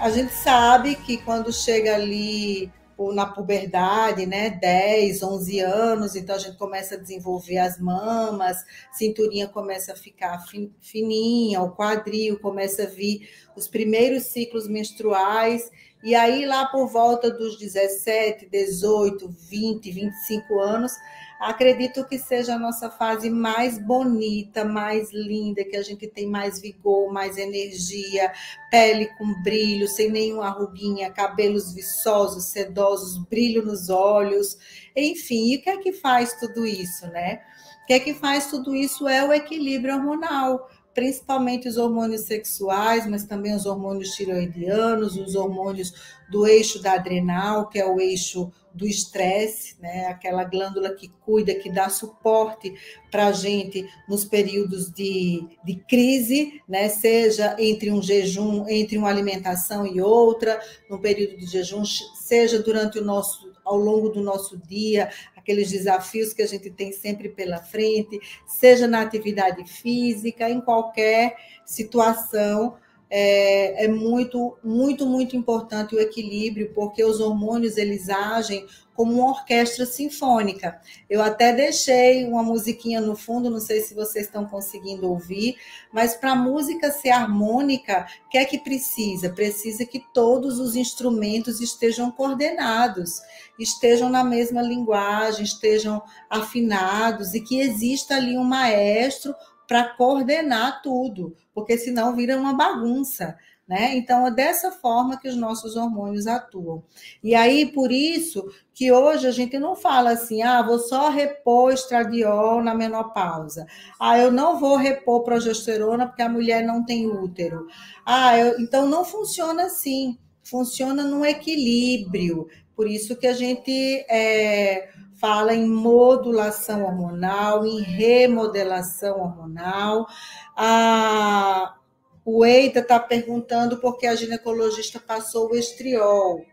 A 0.00 0.10
gente 0.10 0.32
sabe 0.32 0.94
que 0.96 1.18
quando 1.18 1.52
chega 1.52 1.94
ali 1.94 2.70
na 3.12 3.26
puberdade, 3.26 4.24
né, 4.24 4.48
10, 4.48 5.22
11 5.22 5.60
anos, 5.60 6.16
então 6.16 6.34
a 6.34 6.38
gente 6.38 6.56
começa 6.56 6.94
a 6.94 6.98
desenvolver 6.98 7.58
as 7.58 7.78
mamas, 7.78 8.56
cinturinha 8.92 9.46
começa 9.46 9.92
a 9.92 9.96
ficar 9.96 10.42
fininha, 10.80 11.60
o 11.60 11.72
quadril 11.72 12.38
começa 12.40 12.84
a 12.84 12.86
vir 12.86 13.28
os 13.54 13.68
primeiros 13.68 14.24
ciclos 14.24 14.66
menstruais, 14.66 15.70
e 16.02 16.14
aí 16.14 16.46
lá 16.46 16.66
por 16.66 16.86
volta 16.88 17.30
dos 17.30 17.58
17, 17.58 18.46
18, 18.46 19.28
20, 19.28 19.90
25 19.90 20.60
anos, 20.60 20.92
acredito 21.40 22.04
que 22.06 22.18
seja 22.18 22.54
a 22.54 22.58
nossa 22.58 22.90
fase 22.90 23.28
mais 23.28 23.78
bonita, 23.78 24.64
mais 24.64 25.12
linda, 25.12 25.64
que 25.64 25.76
a 25.76 25.82
gente 25.82 26.06
tem 26.06 26.26
mais 26.26 26.60
vigor, 26.60 27.12
mais 27.12 27.36
energia, 27.36 28.32
pele 28.70 29.06
com 29.18 29.42
brilho, 29.42 29.88
sem 29.88 30.10
nenhuma 30.10 30.48
ruguinha, 30.50 31.10
cabelos 31.10 31.72
viçosos, 31.72 32.44
sedosos, 32.44 33.18
brilho 33.28 33.64
nos 33.64 33.88
olhos, 33.88 34.58
enfim, 34.94 35.52
e 35.52 35.56
o 35.56 35.62
que 35.62 35.70
é 35.70 35.76
que 35.78 35.92
faz 35.92 36.34
tudo 36.34 36.66
isso, 36.66 37.06
né? 37.08 37.42
O 37.82 37.86
que 37.86 37.92
é 37.92 38.00
que 38.00 38.14
faz 38.14 38.48
tudo 38.48 38.74
isso 38.74 39.06
é 39.06 39.24
o 39.24 39.32
equilíbrio 39.32 39.94
hormonal 39.94 40.68
principalmente 40.96 41.68
os 41.68 41.76
hormônios 41.76 42.22
sexuais, 42.22 43.06
mas 43.06 43.24
também 43.24 43.54
os 43.54 43.66
hormônios 43.66 44.12
tiroidianos, 44.12 45.14
os 45.14 45.34
hormônios 45.34 45.92
do 46.30 46.46
eixo 46.46 46.80
da 46.80 46.94
adrenal, 46.94 47.68
que 47.68 47.78
é 47.78 47.84
o 47.84 48.00
eixo 48.00 48.50
do 48.72 48.86
estresse, 48.86 49.76
né? 49.78 50.06
aquela 50.06 50.42
glândula 50.42 50.94
que 50.94 51.08
cuida, 51.20 51.54
que 51.54 51.70
dá 51.70 51.90
suporte 51.90 52.74
para 53.10 53.26
a 53.26 53.32
gente 53.32 53.86
nos 54.08 54.24
períodos 54.24 54.90
de, 54.90 55.46
de 55.62 55.76
crise, 55.86 56.62
né? 56.66 56.88
seja 56.88 57.54
entre 57.58 57.90
um 57.92 58.00
jejum, 58.00 58.66
entre 58.66 58.96
uma 58.96 59.10
alimentação 59.10 59.86
e 59.86 60.00
outra, 60.00 60.58
no 60.88 60.98
período 60.98 61.36
de 61.36 61.44
jejum, 61.44 61.84
seja 61.84 62.58
durante 62.58 62.98
o 62.98 63.04
nosso 63.04 63.55
ao 63.66 63.76
longo 63.76 64.08
do 64.08 64.22
nosso 64.22 64.56
dia, 64.56 65.10
aqueles 65.36 65.70
desafios 65.70 66.32
que 66.32 66.40
a 66.40 66.46
gente 66.46 66.70
tem 66.70 66.92
sempre 66.92 67.28
pela 67.28 67.58
frente, 67.58 68.20
seja 68.46 68.86
na 68.86 69.02
atividade 69.02 69.64
física, 69.64 70.48
em 70.48 70.60
qualquer 70.60 71.36
situação. 71.64 72.76
É, 73.08 73.84
é, 73.84 73.88
muito, 73.88 74.56
muito, 74.64 75.06
muito 75.06 75.36
importante 75.36 75.94
o 75.94 76.00
equilíbrio, 76.00 76.72
porque 76.74 77.04
os 77.04 77.20
hormônios 77.20 77.76
eles 77.76 78.08
agem 78.08 78.66
como 78.94 79.12
uma 79.12 79.28
orquestra 79.28 79.86
sinfônica. 79.86 80.80
Eu 81.08 81.22
até 81.22 81.52
deixei 81.52 82.24
uma 82.24 82.42
musiquinha 82.42 83.00
no 83.00 83.14
fundo, 83.14 83.50
não 83.50 83.60
sei 83.60 83.80
se 83.80 83.94
vocês 83.94 84.26
estão 84.26 84.46
conseguindo 84.46 85.08
ouvir, 85.08 85.56
mas 85.92 86.16
para 86.16 86.32
a 86.32 86.36
música 86.36 86.90
ser 86.90 87.10
harmônica, 87.10 88.06
o 88.26 88.30
que 88.30 88.38
é 88.38 88.44
que 88.44 88.58
precisa? 88.58 89.30
Precisa 89.30 89.84
que 89.84 90.02
todos 90.12 90.58
os 90.58 90.74
instrumentos 90.74 91.60
estejam 91.60 92.10
coordenados 92.10 93.20
estejam 93.58 94.08
na 94.08 94.22
mesma 94.22 94.60
linguagem, 94.62 95.44
estejam 95.44 96.02
afinados 96.28 97.34
e 97.34 97.40
que 97.40 97.60
exista 97.60 98.16
ali 98.16 98.36
um 98.36 98.44
maestro 98.44 99.34
para 99.66 99.94
coordenar 99.96 100.82
tudo, 100.82 101.34
porque 101.54 101.76
senão 101.76 102.14
vira 102.14 102.36
uma 102.36 102.54
bagunça. 102.54 103.36
Né? 103.68 103.96
Então, 103.96 104.24
é 104.24 104.30
dessa 104.30 104.70
forma 104.70 105.18
que 105.18 105.28
os 105.28 105.34
nossos 105.34 105.74
hormônios 105.74 106.28
atuam. 106.28 106.84
E 107.20 107.34
aí, 107.34 107.66
por 107.66 107.90
isso 107.90 108.48
que 108.72 108.92
hoje 108.92 109.26
a 109.26 109.32
gente 109.32 109.58
não 109.58 109.74
fala 109.74 110.10
assim, 110.10 110.40
ah, 110.40 110.62
vou 110.62 110.78
só 110.78 111.08
repor 111.08 111.72
estradiol 111.72 112.62
na 112.62 112.76
menopausa. 112.76 113.66
Ah, 113.98 114.16
eu 114.16 114.30
não 114.30 114.60
vou 114.60 114.76
repor 114.76 115.24
progesterona 115.24 116.06
porque 116.06 116.22
a 116.22 116.28
mulher 116.28 116.64
não 116.64 116.84
tem 116.84 117.08
útero. 117.08 117.66
Ah, 118.04 118.38
eu... 118.38 118.60
então 118.60 118.86
não 118.88 119.04
funciona 119.04 119.64
assim. 119.64 120.16
Funciona 120.44 121.02
num 121.02 121.24
equilíbrio. 121.24 122.46
Por 122.76 122.86
isso 122.86 123.16
que 123.16 123.26
a 123.26 123.32
gente 123.32 123.72
é, 124.08 124.90
fala 125.18 125.54
em 125.54 125.66
modulação 125.66 126.84
hormonal, 126.84 127.66
em 127.66 127.80
remodelação 127.80 129.18
hormonal. 129.18 130.06
A, 130.54 131.74
o 132.22 132.44
Eita 132.44 132.80
está 132.80 133.00
perguntando 133.00 133.78
por 133.78 133.96
que 133.96 134.06
a 134.06 134.14
ginecologista 134.14 135.00
passou 135.00 135.50
o 135.50 135.56
estriol. 135.56 136.44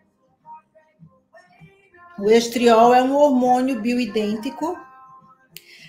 O 2.18 2.30
estriol 2.30 2.94
é 2.94 3.04
um 3.04 3.16
hormônio 3.16 3.82
bioidêntico 3.82 4.78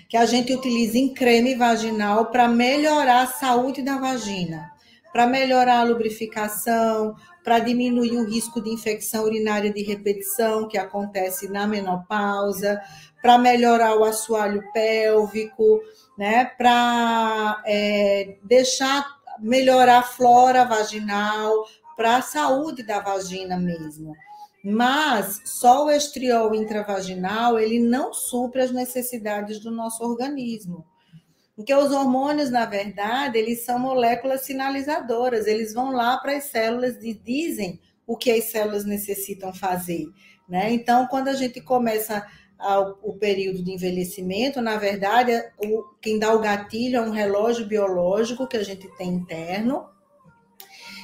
que 0.09 0.17
a 0.17 0.25
gente 0.25 0.53
utiliza 0.53 0.97
em 0.97 1.13
creme 1.13 1.55
vaginal 1.55 2.25
para 2.27 2.47
melhorar 2.47 3.23
a 3.23 3.27
saúde 3.27 3.81
da 3.81 3.97
vagina, 3.97 4.71
para 5.15 5.27
melhorar 5.27 5.79
a 5.79 5.83
lubrificação, 5.83 7.15
para 7.41 7.59
diminuir 7.59 8.17
o 8.17 8.25
risco 8.25 8.61
de 8.61 8.69
infecção 8.69 9.23
urinária 9.23 9.71
de 9.71 9.81
repetição 9.81 10.67
que 10.67 10.77
acontece 10.77 11.47
na 11.47 11.65
menopausa, 11.65 12.81
para 13.21 13.37
melhorar 13.37 13.95
o 13.95 14.03
assoalho 14.03 14.61
pélvico, 14.73 15.79
né? 16.17 16.43
Para 16.57 17.63
é, 17.65 18.35
deixar 18.43 19.07
melhorar 19.39 19.99
a 19.99 20.03
flora 20.03 20.65
vaginal, 20.65 21.65
para 21.95 22.17
a 22.17 22.21
saúde 22.21 22.83
da 22.83 22.99
vagina 22.99 23.57
mesmo. 23.57 24.13
Mas 24.65 25.39
só 25.45 25.85
o 25.85 25.91
estriol 25.91 26.53
intravaginal 26.53 27.57
ele 27.57 27.79
não 27.79 28.13
supre 28.13 28.63
as 28.63 28.71
necessidades 28.71 29.61
do 29.61 29.71
nosso 29.71 30.03
organismo. 30.03 30.85
Porque 31.55 31.73
os 31.73 31.91
hormônios, 31.91 32.49
na 32.49 32.65
verdade, 32.65 33.37
eles 33.37 33.63
são 33.63 33.79
moléculas 33.79 34.41
sinalizadoras, 34.41 35.47
eles 35.47 35.73
vão 35.73 35.91
lá 35.91 36.17
para 36.17 36.35
as 36.35 36.45
células 36.45 36.97
e 37.01 37.13
dizem 37.13 37.79
o 38.05 38.17
que 38.17 38.29
as 38.29 38.45
células 38.51 38.83
necessitam 38.83 39.53
fazer. 39.53 40.05
Né? 40.47 40.71
Então, 40.73 41.07
quando 41.07 41.29
a 41.29 41.33
gente 41.33 41.61
começa 41.61 42.25
ao, 42.59 42.99
o 43.01 43.13
período 43.13 43.63
de 43.63 43.71
envelhecimento, 43.71 44.61
na 44.61 44.77
verdade, 44.77 45.31
o, 45.57 45.83
quem 46.01 46.19
dá 46.19 46.33
o 46.33 46.39
gatilho 46.39 46.97
é 46.97 47.01
um 47.01 47.11
relógio 47.11 47.65
biológico 47.65 48.47
que 48.47 48.57
a 48.57 48.63
gente 48.63 48.87
tem 48.97 49.09
interno. 49.09 49.85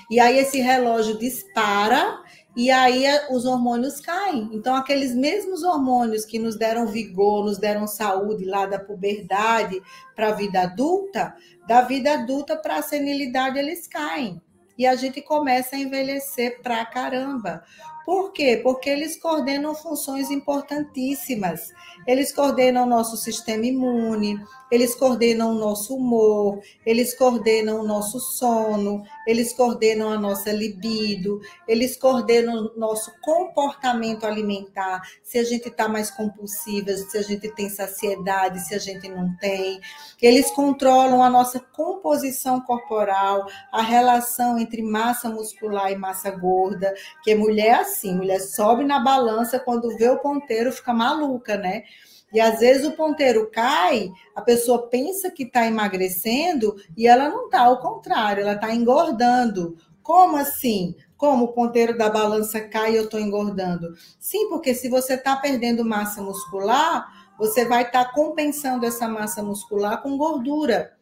E 0.10 0.20
aí 0.20 0.38
esse 0.38 0.60
relógio 0.60 1.18
dispara 1.18 2.22
e 2.56 2.70
aí 2.70 3.06
os 3.30 3.46
hormônios 3.46 4.02
caem. 4.02 4.50
Então, 4.52 4.76
aqueles 4.76 5.16
mesmos 5.16 5.64
hormônios 5.64 6.26
que 6.26 6.38
nos 6.38 6.58
deram 6.58 6.86
vigor, 6.86 7.46
nos 7.46 7.58
deram 7.58 7.88
saúde 7.88 8.44
lá 8.44 8.66
da 8.66 8.78
puberdade 8.78 9.82
para 10.16 10.30
a 10.30 10.34
vida 10.34 10.62
adulta, 10.62 11.34
da 11.66 11.82
vida 11.82 12.14
adulta 12.14 12.58
para 12.58 12.78
a 12.78 12.82
senilidade, 12.82 13.58
eles 13.58 13.88
caem. 13.88 14.42
E 14.78 14.86
a 14.86 14.96
gente 14.96 15.22
começa 15.22 15.76
a 15.76 15.80
envelhecer 15.80 16.62
pra 16.62 16.86
caramba. 16.86 17.64
Por 18.06 18.34
quê? 18.34 18.60
Porque 18.62 18.90
eles 18.90 19.16
coordenam 19.16 19.76
funções 19.76 20.30
importantíssimas. 20.30 21.72
Eles 22.06 22.34
coordenam 22.34 22.84
o 22.84 22.90
nosso 22.90 23.16
sistema 23.16 23.66
imune, 23.66 24.44
eles 24.72 24.96
coordenam 24.96 25.52
o 25.52 25.60
nosso 25.60 25.96
humor, 25.96 26.62
eles 26.86 27.14
coordenam 27.14 27.82
o 27.82 27.84
nosso 27.86 28.20
sono, 28.20 29.04
eles 29.28 29.54
coordenam 29.54 30.10
a 30.10 30.18
nossa 30.18 30.52
libido, 30.52 31.42
eles 31.68 31.98
coordenam 31.98 32.72
o 32.74 32.80
nosso 32.80 33.12
comportamento 33.22 34.26
alimentar, 34.26 35.02
se 35.22 35.38
a 35.38 35.44
gente 35.44 35.68
está 35.68 35.90
mais 35.90 36.10
compulsiva, 36.10 36.94
se 36.94 37.18
a 37.18 37.22
gente 37.22 37.50
tem 37.54 37.70
saciedade, 37.70 38.62
se 38.62 38.74
a 38.74 38.80
gente 38.80 39.10
não 39.10 39.36
tem. 39.38 39.82
Eles 40.22 40.50
controlam 40.52 41.22
a 41.22 41.30
nossa 41.30 41.60
composição 41.60 42.62
corporal, 42.62 43.46
a 43.72 43.82
relação 43.82 44.58
entre 44.58 44.82
massa 44.82 45.30
muscular 45.30 45.92
e 45.92 45.98
massa 45.98 46.32
gorda, 46.32 46.94
que 47.24 47.32
é 47.32 47.36
mulher 47.36 47.80
assim, 47.80 48.16
mulher 48.16 48.40
sobe 48.40 48.84
na 48.86 49.00
balança 49.00 49.60
quando 49.60 49.96
vê 49.98 50.10
o 50.10 50.20
ponteiro 50.20 50.72
fica 50.72 50.94
maluca, 50.94 51.58
né? 51.58 51.84
E 52.34 52.40
às 52.40 52.60
vezes 52.60 52.86
o 52.86 52.94
ponteiro 52.94 53.50
cai, 53.52 54.12
a 54.36 54.42
pessoa 54.42 54.88
pensa 54.88 55.30
que 55.30 55.44
está 55.44 55.66
emagrecendo 55.68 56.76
e 56.96 57.08
ela 57.08 57.30
não 57.30 57.46
está, 57.46 57.62
ao 57.62 57.80
contrário, 57.80 58.42
ela 58.42 58.54
está 58.54 58.74
engordando. 58.74 59.76
Como 60.02 60.38
assim? 60.38 60.96
Como 61.18 61.46
o 61.46 61.54
ponteiro 61.54 61.98
da 61.98 62.10
balança 62.10 62.60
cai 62.62 62.94
e 62.94 62.96
eu 62.96 63.04
estou 63.04 63.20
engordando? 63.20 63.94
Sim, 64.20 64.50
porque 64.50 64.74
se 64.74 64.90
você 64.90 65.14
está 65.14 65.36
perdendo 65.36 65.86
massa 65.86 66.22
muscular, 66.22 67.32
você 67.38 67.66
vai 67.66 67.84
estar 67.84 68.06
tá 68.06 68.12
compensando 68.12 68.86
essa 68.86 69.08
massa 69.08 69.44
muscular 69.44 70.02
com 70.02 70.18
gordura. 70.18 70.94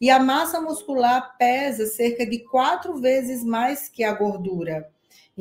E 0.00 0.10
a 0.10 0.18
massa 0.18 0.60
muscular 0.60 1.36
pesa 1.38 1.86
cerca 1.86 2.26
de 2.26 2.40
quatro 2.40 2.96
vezes 2.98 3.44
mais 3.44 3.88
que 3.88 4.04
a 4.04 4.12
gordura. 4.12 4.90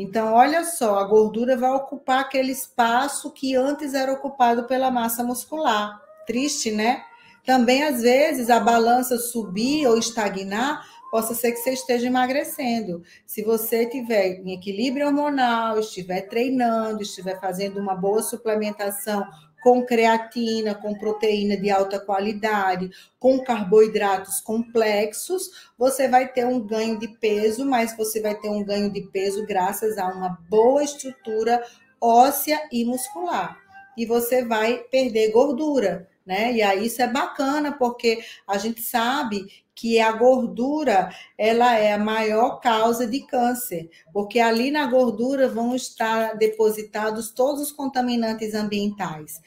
Então, 0.01 0.33
olha 0.33 0.65
só, 0.65 0.98
a 0.98 1.03
gordura 1.03 1.56
vai 1.56 1.69
ocupar 1.69 2.21
aquele 2.21 2.51
espaço 2.51 3.31
que 3.31 3.56
antes 3.56 3.94
era 3.94 4.12
ocupado 4.12 4.63
pela 4.63 4.89
massa 4.89 5.24
muscular. 5.24 6.01
Triste, 6.25 6.71
né? 6.71 7.03
Também, 7.45 7.83
às 7.83 8.01
vezes, 8.01 8.50
a 8.50 8.59
balança 8.59 9.18
subir 9.19 9.86
ou 9.86 10.00
estagnar 10.00 10.83
possa 11.12 11.36
ser 11.36 11.51
que 11.51 11.57
você 11.57 11.74
esteja 11.74 12.07
emagrecendo. 12.07 13.03
Se 13.27 13.44
você 13.44 13.86
tiver 13.86 14.39
em 14.39 14.53
equilíbrio 14.53 15.06
hormonal, 15.06 15.80
estiver 15.80 16.21
treinando, 16.21 17.03
estiver 17.03 17.39
fazendo 17.39 17.80
uma 17.80 17.94
boa 17.94 18.24
suplementação 18.24 19.24
com 19.61 19.85
creatina, 19.85 20.73
com 20.73 20.95
proteína 20.95 21.55
de 21.55 21.69
alta 21.69 21.99
qualidade, 21.99 22.89
com 23.19 23.39
carboidratos 23.39 24.41
complexos, 24.41 25.71
você 25.77 26.07
vai 26.07 26.27
ter 26.27 26.45
um 26.45 26.59
ganho 26.59 26.97
de 26.97 27.07
peso, 27.07 27.63
mas 27.65 27.95
você 27.95 28.19
vai 28.19 28.35
ter 28.35 28.49
um 28.49 28.63
ganho 28.63 28.91
de 28.91 29.01
peso 29.01 29.45
graças 29.45 29.97
a 29.97 30.07
uma 30.07 30.29
boa 30.49 30.83
estrutura 30.83 31.63
óssea 32.01 32.67
e 32.71 32.83
muscular. 32.83 33.57
E 33.95 34.05
você 34.05 34.43
vai 34.43 34.79
perder 34.89 35.31
gordura, 35.31 36.09
né? 36.25 36.51
E 36.53 36.61
aí 36.61 36.87
isso 36.87 37.01
é 37.01 37.07
bacana, 37.07 37.71
porque 37.71 38.23
a 38.47 38.57
gente 38.57 38.81
sabe 38.81 39.45
que 39.81 39.99
a 39.99 40.11
gordura 40.11 41.09
ela 41.35 41.75
é 41.75 41.93
a 41.93 41.97
maior 41.97 42.59
causa 42.59 43.07
de 43.07 43.25
câncer, 43.25 43.89
porque 44.13 44.39
ali 44.39 44.69
na 44.69 44.85
gordura 44.85 45.49
vão 45.49 45.75
estar 45.75 46.37
depositados 46.37 47.31
todos 47.31 47.63
os 47.63 47.71
contaminantes 47.71 48.53
ambientais. 48.53 49.41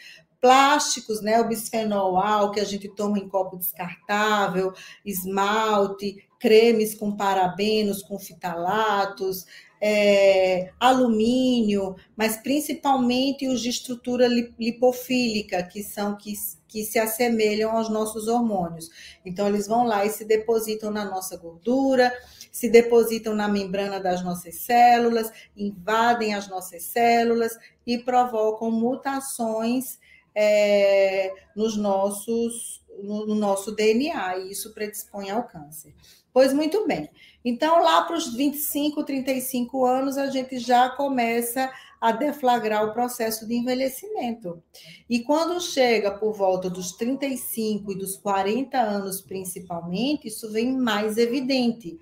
Plásticos, 0.44 1.22
né, 1.22 1.40
o 1.40 1.48
bisfenol 1.48 2.18
A, 2.18 2.52
que 2.52 2.60
a 2.60 2.64
gente 2.64 2.86
toma 2.86 3.18
em 3.18 3.26
copo 3.26 3.56
descartável, 3.56 4.74
esmalte, 5.02 6.22
cremes 6.38 6.94
com 6.94 7.16
parabenos, 7.16 8.02
com 8.02 8.18
fitalatos, 8.18 9.46
é, 9.80 10.70
alumínio, 10.78 11.96
mas 12.14 12.36
principalmente 12.36 13.48
os 13.48 13.62
de 13.62 13.70
estrutura 13.70 14.26
lipofílica, 14.26 15.62
que 15.62 15.82
são 15.82 16.14
que, 16.14 16.34
que 16.68 16.84
se 16.84 16.98
assemelham 16.98 17.74
aos 17.74 17.88
nossos 17.88 18.28
hormônios. 18.28 18.90
Então, 19.24 19.48
eles 19.48 19.66
vão 19.66 19.84
lá 19.84 20.04
e 20.04 20.10
se 20.10 20.26
depositam 20.26 20.90
na 20.90 21.06
nossa 21.06 21.38
gordura, 21.38 22.12
se 22.52 22.68
depositam 22.68 23.34
na 23.34 23.48
membrana 23.48 23.98
das 23.98 24.22
nossas 24.22 24.56
células, 24.56 25.32
invadem 25.56 26.34
as 26.34 26.50
nossas 26.50 26.82
células 26.82 27.56
e 27.86 27.96
provocam 27.96 28.70
mutações 28.70 29.98
é, 30.34 31.32
nos 31.54 31.76
nossos, 31.76 32.82
no, 33.02 33.26
no 33.26 33.34
nosso 33.34 33.72
DNA, 33.72 34.38
e 34.38 34.50
isso 34.52 34.74
predispõe 34.74 35.30
ao 35.30 35.44
câncer. 35.44 35.94
Pois 36.32 36.52
muito 36.52 36.86
bem. 36.86 37.08
Então, 37.44 37.80
lá 37.82 38.02
para 38.02 38.16
os 38.16 38.34
25, 38.34 39.04
35 39.04 39.84
anos, 39.86 40.18
a 40.18 40.28
gente 40.30 40.58
já 40.58 40.88
começa 40.88 41.70
a 42.00 42.10
deflagrar 42.10 42.84
o 42.84 42.92
processo 42.92 43.46
de 43.46 43.54
envelhecimento. 43.54 44.62
E 45.08 45.20
quando 45.20 45.60
chega 45.60 46.10
por 46.10 46.32
volta 46.34 46.68
dos 46.68 46.92
35 46.92 47.92
e 47.92 47.98
dos 47.98 48.16
40 48.16 48.76
anos, 48.78 49.20
principalmente, 49.20 50.28
isso 50.28 50.50
vem 50.50 50.76
mais 50.76 51.16
evidente. 51.16 51.98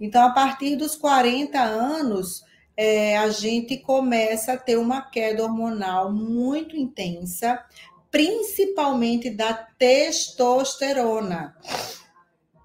Então, 0.00 0.24
a 0.26 0.30
partir 0.30 0.76
dos 0.76 0.96
40 0.96 1.60
anos, 1.60 2.42
é, 2.76 3.16
a 3.16 3.30
gente 3.30 3.78
começa 3.78 4.52
a 4.52 4.58
ter 4.58 4.76
uma 4.76 5.00
queda 5.00 5.42
hormonal 5.42 6.12
muito 6.12 6.76
intensa, 6.76 7.64
principalmente 8.10 9.30
da 9.30 9.54
testosterona. 9.54 11.56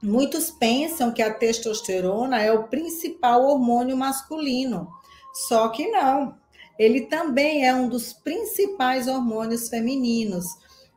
Muitos 0.04 0.52
pensam 0.52 1.14
que 1.14 1.22
a 1.22 1.34
testosterona 1.34 2.42
é 2.42 2.52
o 2.52 2.68
principal 2.68 3.44
hormônio 3.44 3.96
masculino, 3.96 4.90
só 5.48 5.70
que 5.70 5.88
não. 5.88 6.36
Ele 6.78 7.02
também 7.02 7.66
é 7.66 7.74
um 7.74 7.88
dos 7.88 8.12
principais 8.12 9.08
hormônios 9.08 9.70
femininos, 9.70 10.46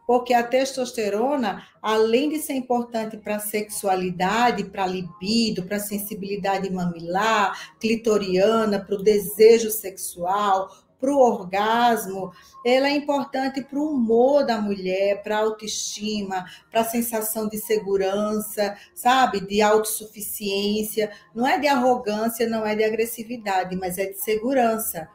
porque 0.06 0.34
a 0.34 0.42
testosterona, 0.42 1.66
além 1.80 2.28
de 2.28 2.38
ser 2.38 2.54
importante 2.54 3.16
para 3.16 3.36
a 3.36 3.40
sexualidade, 3.40 4.64
para 4.64 4.84
a 4.84 4.86
libido, 4.86 5.62
para 5.62 5.76
a 5.76 5.80
sensibilidade 5.80 6.70
mamilar, 6.70 7.74
clitoriana, 7.80 8.78
para 8.78 8.94
o 8.94 9.02
desejo 9.02 9.70
sexual, 9.70 10.70
para 11.04 11.12
o 11.12 11.18
orgasmo, 11.18 12.32
ela 12.64 12.88
é 12.88 12.92
importante 12.92 13.62
para 13.62 13.78
o 13.78 13.90
humor 13.90 14.46
da 14.46 14.58
mulher, 14.58 15.22
para 15.22 15.36
a 15.36 15.40
autoestima, 15.40 16.46
para 16.70 16.80
a 16.80 16.84
sensação 16.84 17.46
de 17.46 17.58
segurança, 17.58 18.74
sabe? 18.94 19.40
De 19.40 19.60
autossuficiência. 19.60 21.12
Não 21.34 21.46
é 21.46 21.58
de 21.58 21.68
arrogância, 21.68 22.48
não 22.48 22.64
é 22.64 22.74
de 22.74 22.84
agressividade, 22.84 23.76
mas 23.76 23.98
é 23.98 24.06
de 24.06 24.18
segurança. 24.18 25.06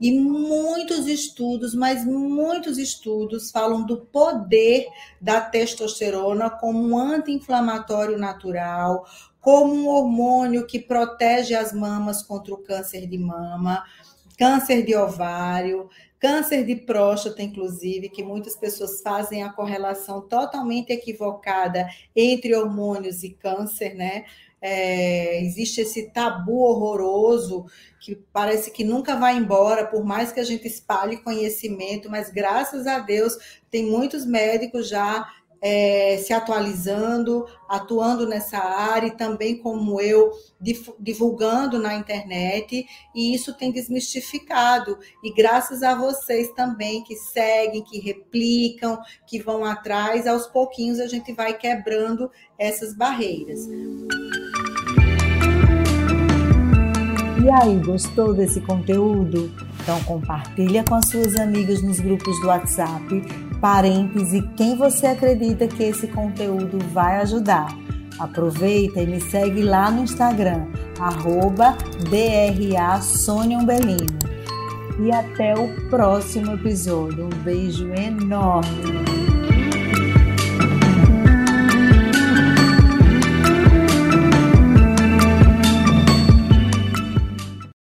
E 0.00 0.12
muitos 0.18 1.06
estudos, 1.06 1.74
mas 1.74 2.04
muitos 2.04 2.78
estudos 2.78 3.50
falam 3.50 3.86
do 3.86 3.98
poder 3.98 4.86
da 5.20 5.40
testosterona 5.40 6.50
como 6.50 6.78
um 6.78 6.98
anti-inflamatório 6.98 8.18
natural, 8.18 9.06
como 9.40 9.72
um 9.72 9.88
hormônio 9.88 10.66
que 10.66 10.78
protege 10.78 11.54
as 11.54 11.72
mamas 11.72 12.22
contra 12.22 12.52
o 12.52 12.58
câncer 12.58 13.06
de 13.06 13.18
mama 13.18 13.84
câncer 14.36 14.84
de 14.84 14.94
ovário, 14.94 15.88
câncer 16.18 16.64
de 16.64 16.76
próstata, 16.76 17.42
inclusive, 17.42 18.08
que 18.08 18.22
muitas 18.22 18.56
pessoas 18.56 19.00
fazem 19.02 19.42
a 19.42 19.52
correlação 19.52 20.22
totalmente 20.22 20.90
equivocada 20.90 21.86
entre 22.14 22.54
hormônios 22.54 23.22
e 23.22 23.30
câncer, 23.30 23.94
né? 23.94 24.24
É, 24.66 25.42
existe 25.42 25.82
esse 25.82 26.10
tabu 26.10 26.60
horroroso 26.60 27.66
que 28.00 28.16
parece 28.32 28.70
que 28.70 28.82
nunca 28.82 29.14
vai 29.14 29.36
embora, 29.36 29.86
por 29.86 30.02
mais 30.02 30.32
que 30.32 30.40
a 30.40 30.44
gente 30.44 30.66
espalhe 30.66 31.18
conhecimento, 31.18 32.10
mas 32.10 32.30
graças 32.30 32.86
a 32.86 32.98
Deus 32.98 33.36
tem 33.70 33.84
muitos 33.84 34.24
médicos 34.24 34.88
já 34.88 35.28
é, 35.66 36.18
se 36.18 36.30
atualizando, 36.34 37.46
atuando 37.66 38.26
nessa 38.26 38.58
área 38.58 39.06
e 39.06 39.16
também, 39.16 39.56
como 39.56 39.98
eu, 39.98 40.30
divulgando 41.00 41.78
na 41.78 41.94
internet, 41.94 42.86
e 43.14 43.34
isso 43.34 43.56
tem 43.56 43.72
desmistificado. 43.72 44.98
E 45.22 45.32
graças 45.32 45.82
a 45.82 45.94
vocês 45.94 46.50
também 46.52 47.02
que 47.02 47.16
seguem, 47.16 47.82
que 47.82 47.98
replicam, 47.98 48.98
que 49.26 49.38
vão 49.38 49.64
atrás, 49.64 50.26
aos 50.26 50.46
pouquinhos 50.46 51.00
a 51.00 51.06
gente 51.06 51.32
vai 51.32 51.56
quebrando 51.56 52.30
essas 52.58 52.94
barreiras. 52.94 53.66
E 57.44 57.50
aí, 57.50 57.76
gostou 57.76 58.32
desse 58.32 58.58
conteúdo? 58.62 59.52
Então 59.82 60.02
compartilha 60.04 60.82
com 60.82 60.94
as 60.94 61.06
suas 61.08 61.36
amigas 61.36 61.82
nos 61.82 62.00
grupos 62.00 62.40
do 62.40 62.46
WhatsApp, 62.46 63.22
parentes 63.60 64.32
e 64.32 64.40
quem 64.56 64.74
você 64.78 65.08
acredita 65.08 65.68
que 65.68 65.82
esse 65.82 66.06
conteúdo 66.06 66.78
vai 66.90 67.20
ajudar. 67.20 67.66
Aproveita 68.18 69.02
e 69.02 69.06
me 69.06 69.20
segue 69.20 69.60
lá 69.60 69.90
no 69.90 70.04
Instagram, 70.04 70.64
arroba 70.98 71.76
E 74.98 75.12
até 75.12 75.52
o 75.52 75.68
próximo 75.90 76.54
episódio. 76.54 77.26
Um 77.26 77.42
beijo 77.42 77.92
enorme! 77.92 79.23